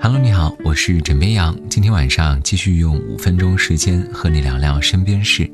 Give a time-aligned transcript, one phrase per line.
[0.00, 1.56] Hello，你好，我是枕边羊。
[1.68, 5.50] 今天晚上继续用五分钟时间和你聊聊身边事。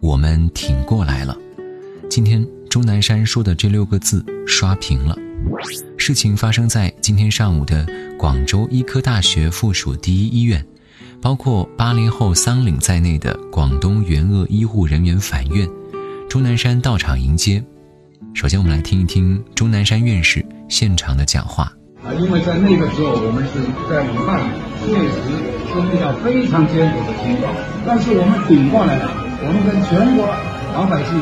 [0.00, 1.36] 我们挺过来了。
[2.08, 5.18] 今天钟南山说的这六个字刷屏了。
[5.98, 7.84] 事情发生在今天上午的
[8.16, 10.64] 广州医科大学附属第一医院，
[11.20, 15.68] 包括八零后桑岭在内的广东援鄂医护人员返院，
[16.30, 17.62] 钟南山到场迎接。
[18.32, 21.72] 首先，我们来听一听钟南山院士现场的讲话。
[22.14, 23.60] 因为在那个时候，我们是
[23.90, 24.40] 在武汉，
[24.86, 25.16] 确实
[25.68, 27.52] 是遇到非常艰苦的情况，
[27.84, 29.10] 但是我们顶过来了。
[29.42, 30.26] 我们跟全国
[30.74, 31.12] 老百姓、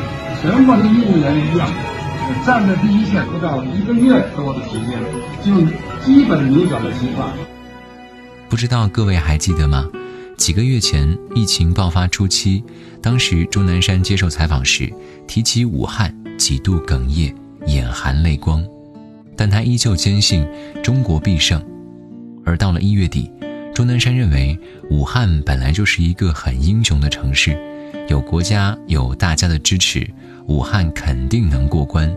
[0.41, 1.69] 全国的医务人员一样，
[2.47, 5.01] 站在第一线，不到一个月多的时间，
[5.43, 5.67] 就
[6.05, 7.33] 基本扭转了情况。
[8.49, 9.89] 不知道各位还记得吗？
[10.37, 12.63] 几个月前疫情爆发初期，
[13.03, 14.93] 当时钟南山接受采访时
[15.27, 17.35] 提起武汉，几度哽咽，
[17.67, 18.65] 眼含泪光。
[19.37, 20.47] 但他依旧坚信
[20.83, 21.63] 中国必胜，
[22.45, 23.31] 而到了一月底，
[23.75, 24.59] 钟南山认为
[24.91, 27.59] 武汉本来就是一个很英雄的城市，
[28.09, 30.09] 有国家有大家的支持，
[30.47, 32.15] 武汉肯定能过关。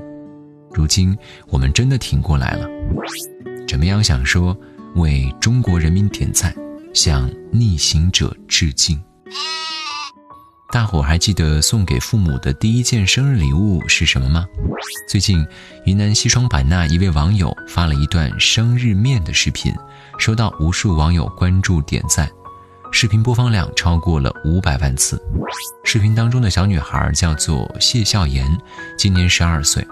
[0.72, 1.18] 如今
[1.50, 2.68] 我们真的挺过来了，
[3.68, 4.04] 怎么样？
[4.04, 4.56] 想说
[4.96, 6.54] 为中国人民点赞，
[6.94, 9.02] 向逆行者致敬。
[10.78, 14.46] 大伙还记得送给父母的第一件生日礼物是什么吗？
[15.10, 15.44] 最近，
[15.86, 19.74] 云南西双版纳一位网友发了一段生日面的视频，
[20.20, 22.30] 收到无数网友关注点赞，
[22.92, 25.20] 视频播放量超过了五百万次。
[25.84, 28.48] 视频当中的小女孩叫做谢笑颜，
[29.00, 29.84] 今年十二岁。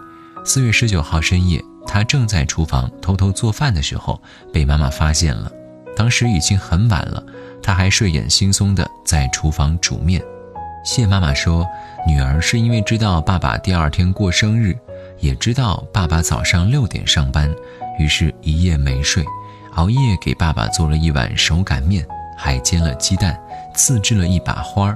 [0.44, 4.22] 四月十九号深夜，她正在厨房偷偷做饭的时候，
[4.54, 5.52] 被妈妈发现了。
[5.98, 7.26] 当时已经很晚了，
[7.64, 10.24] 她还睡眼惺忪的在厨房煮面。
[10.86, 11.68] 谢妈妈说
[12.08, 14.78] ：“女儿是因为知道爸爸第二天过生日，
[15.20, 17.52] 也知道爸爸早上六点上班，
[17.98, 19.26] 于是一夜没睡，
[19.74, 22.06] 熬夜给爸爸做了一碗手擀面，
[22.38, 23.36] 还煎了鸡蛋，
[23.74, 24.96] 自制了一把花儿。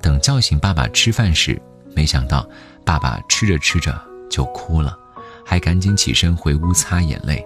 [0.00, 1.60] 等叫醒爸爸吃饭时，
[1.96, 2.48] 没想到
[2.84, 4.96] 爸爸吃着吃着就哭了，
[5.44, 7.44] 还赶紧起身回屋擦眼泪。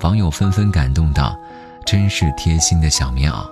[0.00, 1.38] 网友纷纷感动道
[1.86, 3.46] ：‘真是贴心的小棉袄。’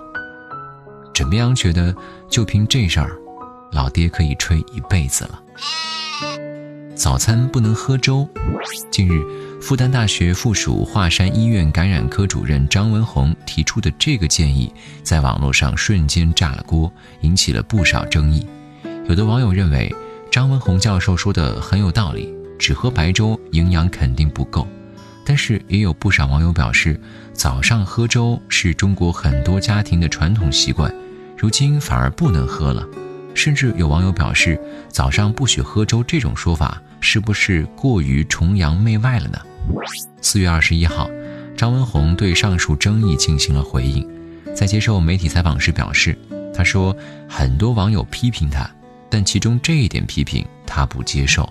[1.13, 1.95] 枕边羊觉得，
[2.29, 3.17] 就凭这事儿。”
[3.71, 5.41] 老爹可以吹一辈子了。
[6.93, 8.27] 早餐不能喝粥。
[8.91, 9.23] 近日，
[9.61, 14.71] 复旦大学附属华山医院感染科主任张文宏提出的这个建议，
[15.03, 18.45] 在网络上瞬间炸了锅，引起了不少争议。
[19.07, 19.93] 有的网友认为，
[20.29, 24.67] 张文宏教授说的很有道理，只喝白粥营养肯定不够。
[25.23, 26.99] 但是，也有不少网友表示，
[27.31, 30.93] 早上喝粥是中国很多家庭的传统习惯，
[31.37, 32.85] 如今反而不能喝了。
[33.33, 34.59] 甚至有网友表示，
[34.89, 39.39] 早上不许喝粥这种说法是不是过于崇洋媚外了呢？
[40.21, 41.09] 四月二十一号，
[41.55, 44.05] 张文宏对上述争议进行了回应，
[44.53, 46.17] 在接受媒体采访时表示，
[46.53, 46.93] 他说
[47.29, 48.69] 很多网友批评他，
[49.09, 51.47] 但其中这一点批评他不接受。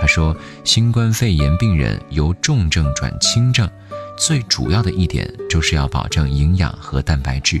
[0.00, 3.68] 他说，新冠肺炎病人由重症转轻症，
[4.16, 7.60] 最主要的一点就是要保证营养和蛋白质。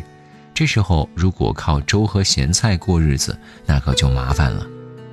[0.54, 4.66] 这时候，如果靠粥和咸菜过日子，那可就麻烦了。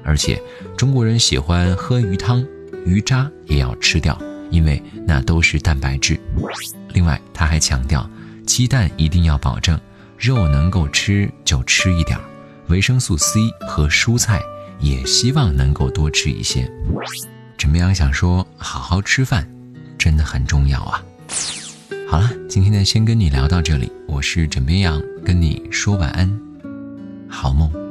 [0.04, 0.42] 而且，
[0.78, 2.46] 中国人喜欢喝鱼汤，
[2.86, 4.20] 鱼渣也要吃掉，
[4.52, 6.20] 因为那都是蛋白质。
[6.94, 8.08] 另外，他还强调，
[8.46, 9.80] 鸡蛋一定要保证，
[10.18, 12.20] 肉能够吃就吃一点，
[12.68, 14.40] 维生素 C 和蔬菜
[14.80, 16.70] 也希望能够多吃一些。
[17.58, 17.94] 枕边羊？
[17.94, 19.48] 想说好好吃饭，
[19.98, 21.04] 真的很重要啊。
[22.08, 23.92] 好了，今天呢，先跟你聊到这里。
[24.08, 26.30] 我是枕边羊，跟你说晚安，
[27.28, 27.85] 好梦。